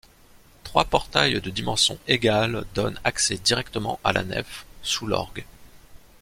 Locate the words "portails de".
0.85-1.51